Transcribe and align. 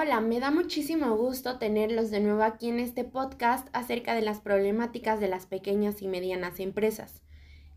Hola, 0.00 0.20
me 0.20 0.38
da 0.38 0.52
muchísimo 0.52 1.16
gusto 1.16 1.58
tenerlos 1.58 2.12
de 2.12 2.20
nuevo 2.20 2.44
aquí 2.44 2.68
en 2.68 2.78
este 2.78 3.02
podcast 3.02 3.66
acerca 3.72 4.14
de 4.14 4.22
las 4.22 4.38
problemáticas 4.38 5.18
de 5.18 5.26
las 5.26 5.46
pequeñas 5.46 6.02
y 6.02 6.06
medianas 6.06 6.60
empresas. 6.60 7.20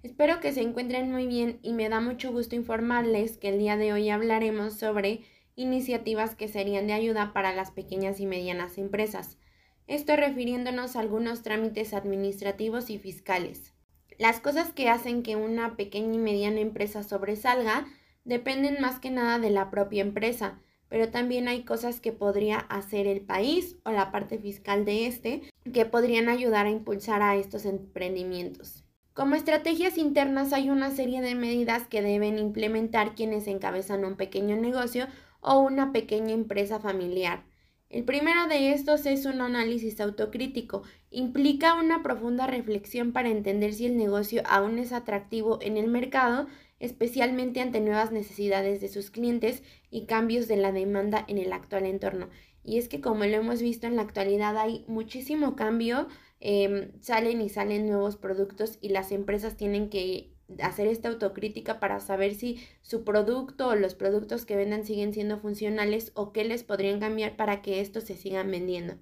Espero 0.04 0.40
que 0.40 0.54
se 0.54 0.62
encuentren 0.62 1.12
muy 1.12 1.26
bien 1.26 1.58
y 1.64 1.74
me 1.74 1.90
da 1.90 2.00
mucho 2.00 2.32
gusto 2.32 2.56
informarles 2.56 3.40
que 3.40 3.50
el 3.50 3.58
día 3.58 3.76
de 3.76 3.92
hoy 3.92 4.12
hablaremos 4.12 4.76
sobre 4.76 5.22
iniciativas 5.56 6.36
que 6.36 6.48
serían 6.48 6.86
de 6.86 6.94
ayuda 6.94 7.34
para 7.34 7.56
las 7.56 7.72
pequeñas 7.72 8.20
y 8.20 8.28
medianas 8.28 8.78
empresas. 8.78 9.40
Esto 9.88 10.16
refiriéndonos 10.16 10.96
a 10.96 11.00
algunos 11.00 11.42
trámites 11.42 11.92
administrativos 11.92 12.92
y 12.92 13.00
fiscales. 13.00 13.74
Las 14.20 14.40
cosas 14.40 14.72
que 14.74 14.90
hacen 14.90 15.24
que 15.24 15.38
una 15.38 15.76
pequeña 15.76 16.14
y 16.14 16.20
mediana 16.20 16.60
empresa 16.60 17.02
sobresalga 17.02 17.88
dependen 18.26 18.80
más 18.80 19.00
que 19.00 19.10
nada 19.10 19.40
de 19.40 19.50
la 19.50 19.72
propia 19.72 20.04
empresa, 20.04 20.62
pero 20.92 21.08
también 21.10 21.48
hay 21.48 21.64
cosas 21.64 22.02
que 22.02 22.12
podría 22.12 22.58
hacer 22.58 23.08
el 23.08 23.22
país 23.22 23.78
o 23.86 23.92
la 23.92 24.12
parte 24.12 24.38
fiscal 24.38 24.84
de 24.84 25.08
este 25.08 25.42
que 25.72 25.86
podrían 25.86 26.28
ayudar 26.28 26.66
a 26.66 26.70
impulsar 26.70 27.22
a 27.22 27.38
estos 27.38 27.64
emprendimientos. 27.64 28.84
Como 29.14 29.36
estrategias 29.36 29.98
internas 29.98 30.52
hay 30.52 30.70
una 30.70 30.92
serie 30.92 31.22
de 31.22 31.34
medidas 31.34 31.88
que 31.88 32.02
deben 32.02 32.38
implementar 32.38 33.16
quienes 33.16 33.48
encabezan 33.48 34.04
un 34.04 34.18
pequeño 34.18 34.58
negocio 34.58 35.08
o 35.40 35.60
una 35.60 35.94
pequeña 35.94 36.34
empresa 36.34 36.82
familiar. 36.82 37.46
El 37.90 38.04
primero 38.04 38.48
de 38.48 38.74
estos 38.74 39.06
es 39.06 39.26
un 39.26 39.40
análisis 39.40 40.02
autocrítico. 40.02 40.84
Implica 41.10 41.74
una 41.76 42.04
profunda 42.04 42.48
reflexión 42.48 43.14
para 43.14 43.30
entender 43.30 43.74
si 43.74 43.86
el 43.86 43.96
negocio 43.96 44.44
aún 44.46 44.78
es 44.78 44.92
atractivo 44.92 45.58
en 45.62 45.78
el 45.78 45.88
mercado 45.88 46.48
especialmente 46.82 47.62
ante 47.62 47.80
nuevas 47.80 48.12
necesidades 48.12 48.82
de 48.82 48.90
sus 48.90 49.12
clientes 49.12 49.64
y 49.90 50.06
cambios 50.06 50.48
de 50.48 50.58
la 50.58 50.72
demanda 50.72 51.24
en 51.28 51.38
el 51.38 51.54
actual 51.54 51.86
entorno. 51.86 52.30
Y 52.64 52.78
es 52.78 52.90
que 52.90 53.02
como 53.02 53.24
lo 53.24 53.38
hemos 53.38 53.62
visto 53.62 53.88
en 53.88 53.96
la 53.96 54.02
actualidad 54.02 54.58
hay 54.58 54.84
muchísimo 54.88 55.56
cambio, 55.56 56.08
em, 56.40 56.92
salen 57.00 57.42
y 57.42 57.50
salen 57.50 57.88
nuevos 57.88 58.18
productos 58.18 58.80
y 58.82 58.90
las 58.90 59.12
empresas 59.12 59.56
tienen 59.58 59.90
que 59.90 60.34
hacer 60.60 60.88
esta 60.88 61.08
autocrítica 61.08 61.80
para 61.80 62.00
saber 62.00 62.36
si 62.36 62.60
su 62.82 63.04
producto 63.04 63.70
o 63.70 63.76
los 63.76 63.96
productos 63.96 64.46
que 64.46 64.56
vendan 64.56 64.84
siguen 64.84 65.14
siendo 65.14 65.40
funcionales 65.40 66.12
o 66.16 66.34
qué 66.34 66.44
les 66.44 66.64
podrían 66.64 67.00
cambiar 67.00 67.38
para 67.38 67.62
que 67.62 67.80
estos 67.80 68.04
se 68.04 68.16
sigan 68.16 68.52
vendiendo. 68.52 68.96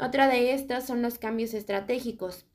Otra 0.00 0.28
de 0.28 0.52
estas 0.52 0.86
son 0.86 1.02
los 1.02 1.18
cambios 1.18 1.54
estratégicos. 1.54 2.46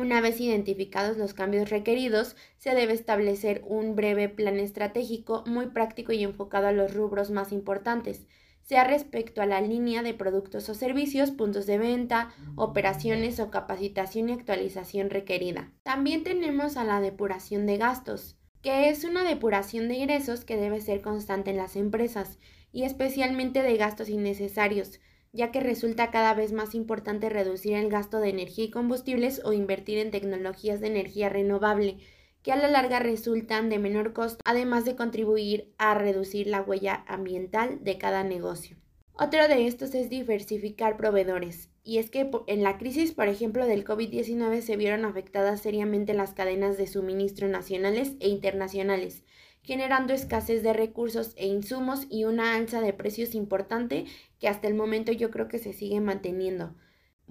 Una 0.00 0.22
vez 0.22 0.40
identificados 0.40 1.18
los 1.18 1.34
cambios 1.34 1.68
requeridos, 1.68 2.34
se 2.56 2.74
debe 2.74 2.94
establecer 2.94 3.62
un 3.66 3.96
breve 3.96 4.30
plan 4.30 4.58
estratégico 4.58 5.44
muy 5.46 5.66
práctico 5.66 6.12
y 6.12 6.22
enfocado 6.22 6.68
a 6.68 6.72
los 6.72 6.94
rubros 6.94 7.30
más 7.30 7.52
importantes, 7.52 8.26
sea 8.62 8.84
respecto 8.84 9.42
a 9.42 9.46
la 9.46 9.60
línea 9.60 10.02
de 10.02 10.14
productos 10.14 10.70
o 10.70 10.74
servicios, 10.74 11.32
puntos 11.32 11.66
de 11.66 11.76
venta, 11.76 12.32
operaciones 12.56 13.40
o 13.40 13.50
capacitación 13.50 14.30
y 14.30 14.32
actualización 14.32 15.10
requerida. 15.10 15.70
También 15.82 16.24
tenemos 16.24 16.78
a 16.78 16.84
la 16.84 17.02
depuración 17.02 17.66
de 17.66 17.76
gastos, 17.76 18.38
que 18.62 18.88
es 18.88 19.04
una 19.04 19.22
depuración 19.22 19.88
de 19.88 19.96
ingresos 19.96 20.46
que 20.46 20.56
debe 20.56 20.80
ser 20.80 21.02
constante 21.02 21.50
en 21.50 21.58
las 21.58 21.76
empresas 21.76 22.38
y 22.72 22.84
especialmente 22.84 23.62
de 23.62 23.76
gastos 23.76 24.08
innecesarios, 24.08 24.98
ya 25.32 25.50
que 25.50 25.60
resulta 25.60 26.10
cada 26.10 26.34
vez 26.34 26.52
más 26.52 26.74
importante 26.74 27.28
reducir 27.28 27.74
el 27.74 27.88
gasto 27.88 28.18
de 28.18 28.30
energía 28.30 28.64
y 28.64 28.70
combustibles 28.70 29.40
o 29.44 29.52
invertir 29.52 29.98
en 29.98 30.10
tecnologías 30.10 30.80
de 30.80 30.88
energía 30.88 31.28
renovable, 31.28 31.98
que 32.42 32.52
a 32.52 32.56
la 32.56 32.68
larga 32.68 32.98
resultan 32.98 33.68
de 33.68 33.78
menor 33.78 34.12
costo, 34.12 34.40
además 34.44 34.84
de 34.84 34.96
contribuir 34.96 35.72
a 35.78 35.94
reducir 35.94 36.46
la 36.46 36.62
huella 36.62 37.04
ambiental 37.06 37.84
de 37.84 37.98
cada 37.98 38.24
negocio. 38.24 38.76
Otro 39.12 39.46
de 39.48 39.66
estos 39.66 39.94
es 39.94 40.08
diversificar 40.08 40.96
proveedores, 40.96 41.68
y 41.84 41.98
es 41.98 42.10
que 42.10 42.30
en 42.46 42.62
la 42.62 42.78
crisis, 42.78 43.12
por 43.12 43.28
ejemplo, 43.28 43.66
del 43.66 43.84
COVID-19 43.84 44.62
se 44.62 44.76
vieron 44.76 45.04
afectadas 45.04 45.60
seriamente 45.60 46.14
las 46.14 46.32
cadenas 46.32 46.78
de 46.78 46.86
suministro 46.86 47.46
nacionales 47.48 48.12
e 48.20 48.28
internacionales, 48.28 49.22
generando 49.62 50.12
escasez 50.12 50.62
de 50.62 50.72
recursos 50.72 51.32
e 51.36 51.46
insumos 51.46 52.06
y 52.10 52.24
una 52.24 52.54
alza 52.54 52.80
de 52.80 52.92
precios 52.92 53.34
importante 53.34 54.06
que 54.38 54.48
hasta 54.48 54.68
el 54.68 54.74
momento 54.74 55.12
yo 55.12 55.30
creo 55.30 55.48
que 55.48 55.58
se 55.58 55.72
sigue 55.72 56.00
manteniendo. 56.00 56.74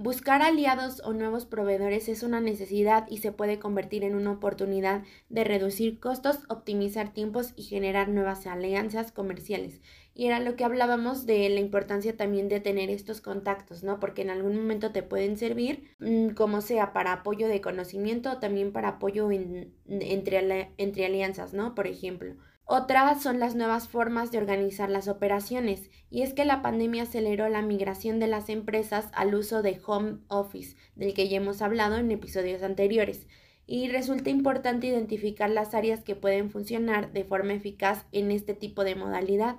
Buscar 0.02 0.42
aliados 0.42 1.02
o 1.04 1.12
nuevos 1.12 1.46
proveedores 1.46 2.08
es 2.08 2.24
una 2.24 2.40
necesidad 2.40 3.06
y 3.10 3.18
se 3.18 3.34
puede 3.34 3.60
convertir 3.60 4.06
en 4.06 4.16
una 4.16 4.32
oportunidad 4.32 5.04
de 5.28 5.44
reducir 5.44 6.00
costos, 6.00 6.40
optimizar 6.48 7.12
tiempos 7.12 7.52
y 7.58 7.64
generar 7.64 8.08
nuevas 8.08 8.48
alianzas 8.48 9.12
comerciales. 9.12 9.82
Y 10.14 10.28
era 10.28 10.40
lo 10.40 10.56
que 10.56 10.64
hablábamos 10.64 11.26
de 11.26 11.50
la 11.50 11.60
importancia 11.60 12.16
también 12.16 12.48
de 12.48 12.62
tener 12.62 12.90
estos 12.90 13.20
contactos, 13.20 13.84
¿no? 13.84 14.00
Porque 14.00 14.22
en 14.22 14.30
algún 14.30 14.56
momento 14.56 14.94
te 14.94 15.04
pueden 15.04 15.36
servir, 15.36 15.94
mm, 16.00 16.30
como 16.30 16.62
sea 16.62 16.94
para 16.94 17.12
apoyo 17.12 17.50
de 17.50 17.60
conocimiento 17.60 18.32
o 18.32 18.38
también 18.38 18.72
para 18.72 18.88
apoyo 18.88 19.30
entre, 19.30 20.72
entre 20.78 21.06
alianzas, 21.06 21.54
¿no? 21.54 21.76
Por 21.76 21.88
ejemplo. 21.88 22.38
Otras 22.72 23.24
son 23.24 23.40
las 23.40 23.56
nuevas 23.56 23.88
formas 23.88 24.32
de 24.32 24.38
organizar 24.38 24.92
las 24.92 25.08
operaciones, 25.08 25.90
y 26.12 26.22
es 26.22 26.36
que 26.36 26.46
la 26.46 26.62
pandemia 26.62 27.02
aceleró 27.02 27.50
la 27.50 27.64
migración 27.64 28.20
de 28.20 28.28
las 28.28 28.48
empresas 28.48 29.08
al 29.14 29.34
uso 29.34 29.64
de 29.64 29.82
home 29.84 30.20
office, 30.28 30.78
del 30.96 31.16
que 31.16 31.28
ya 31.28 31.38
hemos 31.38 31.64
hablado 31.64 31.98
en 31.98 32.12
episodios 32.12 32.62
anteriores, 32.62 33.26
y 33.66 33.88
resulta 33.88 34.30
importante 34.30 34.86
identificar 34.86 35.50
las 35.50 35.74
áreas 35.74 36.04
que 36.04 36.16
pueden 36.16 36.52
funcionar 36.52 37.12
de 37.12 37.24
forma 37.24 37.54
eficaz 37.54 38.06
en 38.12 38.30
este 38.30 38.54
tipo 38.54 38.84
de 38.84 38.94
modalidad, 38.94 39.56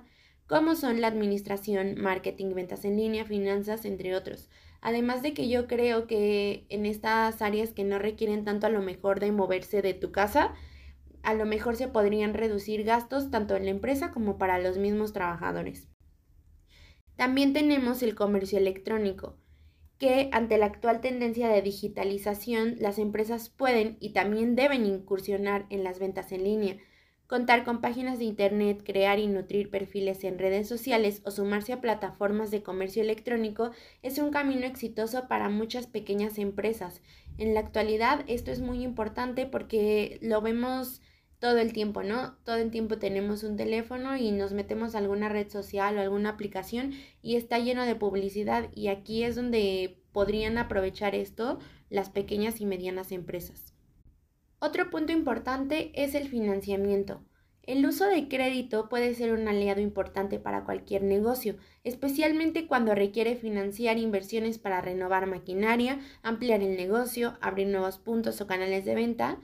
como 0.47 0.75
son 0.75 1.01
la 1.01 1.07
administración, 1.07 1.99
marketing, 1.99 2.53
ventas 2.55 2.85
en 2.85 2.95
línea, 2.95 3.25
finanzas, 3.25 3.83
entre 3.83 4.15
otros. 4.15 4.47
Además 4.79 5.21
de 5.21 5.33
que 5.33 5.49
yo 5.49 5.67
creo 5.67 6.07
que 6.07 6.65
en 6.69 6.85
estas 6.85 7.41
áreas 7.41 7.73
que 7.73 7.83
no 7.83 7.99
requieren 7.99 8.45
tanto 8.45 8.67
a 8.67 8.69
lo 8.69 8.81
mejor 8.81 9.19
de 9.19 9.33
moverse 9.33 9.81
de 9.81 9.93
tu 9.93 10.13
casa, 10.13 10.53
a 11.23 11.33
lo 11.33 11.45
mejor 11.45 11.75
se 11.75 11.87
podrían 11.87 12.33
reducir 12.33 12.83
gastos 12.83 13.31
tanto 13.31 13.55
en 13.55 13.65
la 13.65 13.71
empresa 13.71 14.11
como 14.11 14.37
para 14.37 14.59
los 14.59 14.77
mismos 14.77 15.13
trabajadores. 15.13 15.87
También 17.15 17.53
tenemos 17.53 18.01
el 18.01 18.15
comercio 18.15 18.57
electrónico, 18.57 19.37
que 19.99 20.29
ante 20.31 20.57
la 20.57 20.65
actual 20.65 20.99
tendencia 20.99 21.47
de 21.49 21.61
digitalización, 21.61 22.75
las 22.79 22.97
empresas 22.97 23.49
pueden 23.49 23.97
y 23.99 24.13
también 24.13 24.55
deben 24.55 24.85
incursionar 24.85 25.67
en 25.69 25.83
las 25.83 25.99
ventas 25.99 26.31
en 26.31 26.43
línea, 26.43 26.77
contar 27.27 27.63
con 27.63 27.79
páginas 27.79 28.17
de 28.17 28.25
Internet, 28.25 28.81
crear 28.83 29.19
y 29.19 29.27
nutrir 29.27 29.69
perfiles 29.69 30.23
en 30.23 30.39
redes 30.39 30.67
sociales 30.67 31.21
o 31.23 31.31
sumarse 31.31 31.71
a 31.71 31.79
plataformas 31.79 32.51
de 32.51 32.63
comercio 32.63 33.03
electrónico 33.03 33.71
es 34.01 34.17
un 34.17 34.31
camino 34.31 34.65
exitoso 34.65 35.27
para 35.27 35.47
muchas 35.47 35.87
pequeñas 35.87 36.39
empresas. 36.39 37.01
En 37.37 37.53
la 37.53 37.59
actualidad 37.59 38.25
esto 38.27 38.51
es 38.51 38.59
muy 38.59 38.83
importante 38.83 39.45
porque 39.45 40.17
lo 40.21 40.41
vemos 40.41 41.01
todo 41.41 41.57
el 41.57 41.73
tiempo, 41.73 42.03
¿no? 42.03 42.35
Todo 42.45 42.57
el 42.57 42.69
tiempo 42.69 42.99
tenemos 42.99 43.43
un 43.43 43.57
teléfono 43.57 44.15
y 44.15 44.31
nos 44.31 44.53
metemos 44.53 44.93
a 44.93 44.99
alguna 44.99 45.27
red 45.27 45.49
social 45.49 45.97
o 45.97 46.01
alguna 46.01 46.29
aplicación 46.29 46.93
y 47.23 47.35
está 47.35 47.57
lleno 47.57 47.83
de 47.83 47.95
publicidad 47.95 48.69
y 48.75 48.89
aquí 48.89 49.23
es 49.23 49.35
donde 49.35 49.97
podrían 50.11 50.59
aprovechar 50.59 51.15
esto 51.15 51.57
las 51.89 52.11
pequeñas 52.11 52.61
y 52.61 52.67
medianas 52.67 53.11
empresas. 53.11 53.73
Otro 54.59 54.91
punto 54.91 55.13
importante 55.13 55.91
es 55.95 56.13
el 56.13 56.27
financiamiento. 56.27 57.25
El 57.63 57.87
uso 57.87 58.05
de 58.05 58.27
crédito 58.27 58.87
puede 58.87 59.15
ser 59.15 59.33
un 59.33 59.47
aliado 59.47 59.81
importante 59.81 60.37
para 60.37 60.63
cualquier 60.63 61.01
negocio, 61.01 61.55
especialmente 61.83 62.67
cuando 62.67 62.93
requiere 62.93 63.35
financiar 63.35 63.97
inversiones 63.97 64.59
para 64.59 64.81
renovar 64.81 65.25
maquinaria, 65.25 65.99
ampliar 66.21 66.61
el 66.61 66.75
negocio, 66.75 67.37
abrir 67.41 67.67
nuevos 67.67 67.97
puntos 67.97 68.41
o 68.41 68.47
canales 68.47 68.85
de 68.85 68.93
venta, 68.93 69.39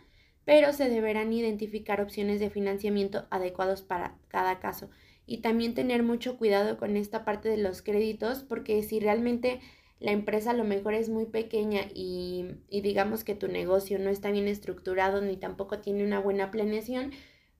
pero 0.47 0.71
se 0.71 0.87
deberán 0.87 1.33
identificar 1.33 1.99
opciones 1.99 2.39
de 2.39 2.49
financiamiento 2.49 3.25
adecuados 3.31 3.81
para 3.81 4.15
cada 4.29 4.61
caso. 4.61 4.89
Y 5.25 5.39
también 5.39 5.73
tener 5.73 6.03
mucho 6.03 6.37
cuidado 6.37 6.77
con 6.77 6.95
esta 6.95 7.25
parte 7.25 7.49
de 7.49 7.57
los 7.57 7.81
créditos, 7.81 8.43
porque 8.43 8.81
si 8.81 9.01
realmente 9.01 9.59
la 9.99 10.13
empresa 10.13 10.51
a 10.51 10.53
lo 10.53 10.63
mejor 10.63 10.93
es 10.93 11.09
muy 11.09 11.25
pequeña 11.25 11.81
y, 11.93 12.45
digamos 12.69 13.25
que 13.25 13.35
tu 13.35 13.49
negocio 13.49 13.99
no 13.99 14.09
está 14.09 14.31
bien 14.31 14.47
estructurado 14.47 15.19
ni 15.19 15.35
tampoco 15.35 15.79
tiene 15.79 16.05
una 16.05 16.21
buena 16.21 16.49
planeación, 16.49 17.11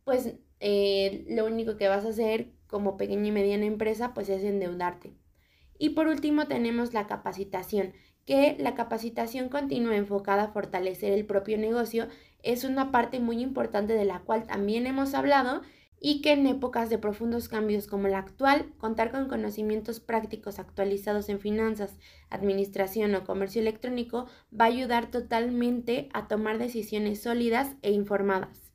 pues 0.06 0.36
eh, 0.62 1.26
lo 1.28 1.46
único 1.46 1.76
que 1.76 1.90
vas 1.90 2.06
a 2.06 2.10
hacer 2.10 2.52
como 2.68 2.96
pequeña 2.96 3.28
y 3.28 3.32
mediana 3.32 3.66
empresa 3.66 4.14
pues 4.14 4.30
es 4.30 4.46
endeudarte. 4.46 5.12
Y 5.78 5.90
por 5.90 6.08
último 6.08 6.48
tenemos 6.48 6.94
la 6.94 7.08
capacitación, 7.08 7.94
que 8.26 8.58
la 8.60 8.76
capacitación 8.76 9.50
continua 9.50 9.96
enfocada 9.96 10.44
a 10.44 10.52
fortalecer 10.52 11.14
el 11.14 11.26
propio 11.26 11.58
negocio 11.58 12.08
es 12.44 12.64
una 12.64 12.92
parte 12.92 13.20
muy 13.20 13.42
importante 13.42 13.94
de 13.94 14.06
la 14.06 14.20
cual 14.20 14.46
también 14.46 14.86
hemos 14.86 15.14
hablado 15.14 15.62
y 16.00 16.22
que 16.22 16.34
en 16.34 16.46
épocas 16.46 16.90
de 16.90 16.98
profundos 16.98 17.50
cambios 17.50 17.88
como 17.88 18.08
la 18.08 18.20
actual, 18.20 18.72
contar 18.78 19.12
con 19.12 19.28
conocimientos 19.28 20.00
prácticos 20.00 20.60
actualizados 20.60 21.30
en 21.30 21.40
finanzas, 21.40 21.98
administración 22.30 23.16
o 23.16 23.24
comercio 23.24 23.62
electrónico 23.62 24.28
va 24.54 24.66
a 24.66 24.70
ayudar 24.70 25.10
totalmente 25.10 26.10
a 26.14 26.28
tomar 26.28 26.60
decisiones 26.60 27.22
sólidas 27.22 27.76
e 27.82 27.92
informadas. 27.92 28.67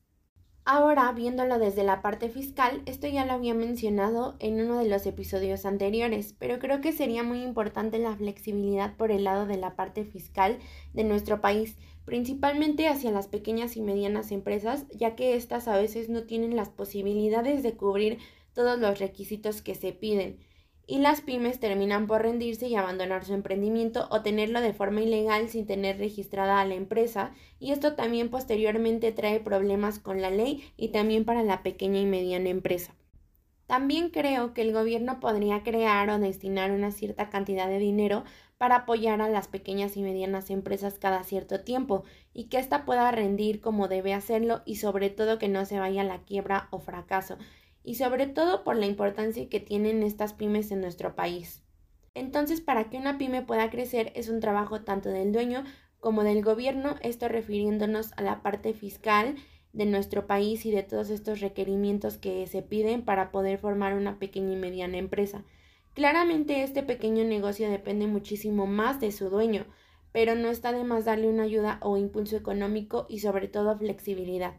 Ahora, 0.64 1.10
viéndolo 1.10 1.58
desde 1.58 1.82
la 1.82 2.02
parte 2.02 2.28
fiscal, 2.28 2.82
esto 2.86 3.08
ya 3.08 3.24
lo 3.24 3.32
había 3.32 3.52
mencionado 3.52 4.36
en 4.38 4.60
uno 4.60 4.78
de 4.78 4.88
los 4.88 5.04
episodios 5.06 5.66
anteriores, 5.66 6.36
pero 6.38 6.60
creo 6.60 6.80
que 6.80 6.92
sería 6.92 7.24
muy 7.24 7.42
importante 7.42 7.98
la 7.98 8.14
flexibilidad 8.14 8.96
por 8.96 9.10
el 9.10 9.24
lado 9.24 9.46
de 9.46 9.56
la 9.56 9.74
parte 9.74 10.04
fiscal 10.04 10.60
de 10.92 11.02
nuestro 11.02 11.40
país, 11.40 11.76
principalmente 12.04 12.86
hacia 12.86 13.10
las 13.10 13.26
pequeñas 13.26 13.76
y 13.76 13.82
medianas 13.82 14.30
empresas, 14.30 14.86
ya 14.92 15.16
que 15.16 15.34
éstas 15.34 15.66
a 15.66 15.76
veces 15.76 16.08
no 16.08 16.22
tienen 16.22 16.54
las 16.54 16.68
posibilidades 16.68 17.64
de 17.64 17.74
cubrir 17.76 18.18
todos 18.52 18.78
los 18.78 19.00
requisitos 19.00 19.62
que 19.62 19.74
se 19.74 19.92
piden 19.92 20.38
y 20.92 20.98
las 20.98 21.22
pymes 21.22 21.58
terminan 21.58 22.06
por 22.06 22.20
rendirse 22.20 22.68
y 22.68 22.74
abandonar 22.74 23.24
su 23.24 23.32
emprendimiento 23.32 24.08
o 24.10 24.20
tenerlo 24.20 24.60
de 24.60 24.74
forma 24.74 25.00
ilegal 25.00 25.48
sin 25.48 25.66
tener 25.66 25.96
registrada 25.96 26.60
a 26.60 26.66
la 26.66 26.74
empresa 26.74 27.32
y 27.58 27.72
esto 27.72 27.94
también 27.94 28.28
posteriormente 28.28 29.10
trae 29.10 29.40
problemas 29.40 29.98
con 29.98 30.20
la 30.20 30.28
ley 30.28 30.70
y 30.76 30.88
también 30.88 31.24
para 31.24 31.42
la 31.44 31.62
pequeña 31.62 31.98
y 31.98 32.04
mediana 32.04 32.50
empresa. 32.50 32.94
También 33.66 34.10
creo 34.10 34.52
que 34.52 34.60
el 34.60 34.74
gobierno 34.74 35.18
podría 35.18 35.62
crear 35.62 36.10
o 36.10 36.18
destinar 36.18 36.72
una 36.72 36.90
cierta 36.90 37.30
cantidad 37.30 37.68
de 37.68 37.78
dinero 37.78 38.24
para 38.58 38.76
apoyar 38.76 39.22
a 39.22 39.30
las 39.30 39.48
pequeñas 39.48 39.96
y 39.96 40.02
medianas 40.02 40.50
empresas 40.50 40.98
cada 40.98 41.24
cierto 41.24 41.62
tiempo 41.62 42.04
y 42.34 42.50
que 42.50 42.58
ésta 42.58 42.84
pueda 42.84 43.10
rendir 43.10 43.62
como 43.62 43.88
debe 43.88 44.12
hacerlo 44.12 44.60
y 44.66 44.76
sobre 44.76 45.08
todo 45.08 45.38
que 45.38 45.48
no 45.48 45.64
se 45.64 45.78
vaya 45.78 46.02
a 46.02 46.04
la 46.04 46.18
quiebra 46.18 46.68
o 46.70 46.80
fracaso 46.80 47.38
y 47.84 47.96
sobre 47.96 48.26
todo 48.26 48.64
por 48.64 48.76
la 48.76 48.86
importancia 48.86 49.48
que 49.48 49.60
tienen 49.60 50.02
estas 50.02 50.32
pymes 50.32 50.70
en 50.70 50.80
nuestro 50.80 51.14
país. 51.14 51.62
Entonces, 52.14 52.60
para 52.60 52.90
que 52.90 52.98
una 52.98 53.18
pyme 53.18 53.42
pueda 53.42 53.70
crecer 53.70 54.12
es 54.14 54.28
un 54.28 54.40
trabajo 54.40 54.82
tanto 54.82 55.08
del 55.08 55.32
dueño 55.32 55.64
como 55.98 56.24
del 56.24 56.42
gobierno, 56.42 56.96
esto 57.00 57.28
refiriéndonos 57.28 58.12
a 58.16 58.22
la 58.22 58.42
parte 58.42 58.74
fiscal 58.74 59.36
de 59.72 59.86
nuestro 59.86 60.26
país 60.26 60.66
y 60.66 60.70
de 60.70 60.82
todos 60.82 61.10
estos 61.10 61.40
requerimientos 61.40 62.18
que 62.18 62.46
se 62.46 62.62
piden 62.62 63.02
para 63.04 63.30
poder 63.30 63.58
formar 63.58 63.94
una 63.94 64.18
pequeña 64.18 64.52
y 64.52 64.56
mediana 64.56 64.98
empresa. 64.98 65.44
Claramente 65.94 66.62
este 66.62 66.82
pequeño 66.82 67.24
negocio 67.24 67.70
depende 67.70 68.06
muchísimo 68.06 68.66
más 68.66 69.00
de 69.00 69.12
su 69.12 69.30
dueño, 69.30 69.66
pero 70.10 70.34
no 70.34 70.48
está 70.48 70.72
de 70.72 70.84
más 70.84 71.04
darle 71.04 71.28
una 71.28 71.44
ayuda 71.44 71.78
o 71.82 71.96
impulso 71.96 72.36
económico 72.36 73.06
y 73.08 73.20
sobre 73.20 73.48
todo 73.48 73.78
flexibilidad. 73.78 74.54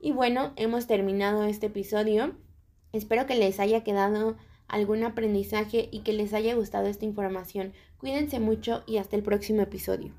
Y 0.00 0.12
bueno, 0.12 0.52
hemos 0.56 0.86
terminado 0.86 1.44
este 1.44 1.66
episodio. 1.66 2.36
Espero 2.94 3.26
que 3.26 3.34
les 3.34 3.58
haya 3.58 3.82
quedado 3.82 4.36
algún 4.68 5.02
aprendizaje 5.02 5.88
y 5.90 6.00
que 6.00 6.12
les 6.12 6.32
haya 6.32 6.54
gustado 6.54 6.86
esta 6.86 7.04
información. 7.04 7.72
Cuídense 7.98 8.38
mucho 8.38 8.84
y 8.86 8.98
hasta 8.98 9.16
el 9.16 9.24
próximo 9.24 9.62
episodio. 9.62 10.12